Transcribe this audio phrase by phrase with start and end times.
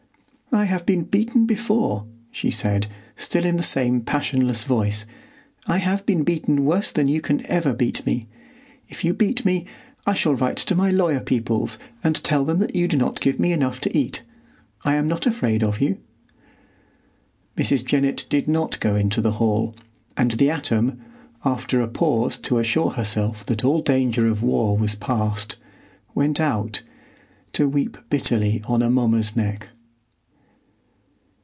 [0.53, 5.05] "I have been beaten before," she said, still in the same passionless voice;
[5.65, 8.27] "I have been beaten worse than you can ever beat me.
[8.89, 9.65] If you beat me
[10.05, 13.39] I shall write to my lawyer peoples and tell them that you do not give
[13.39, 14.23] me enough to eat.
[14.83, 15.99] I am not afraid of you."
[17.55, 17.85] Mrs.
[17.85, 19.73] Jennett did not go into the hall,
[20.17, 20.99] and the atom,
[21.45, 25.55] after a pause to assure herself that all danger of war was past,
[26.13, 26.81] went out,
[27.53, 29.69] to weep bitterly on Amomma's neck.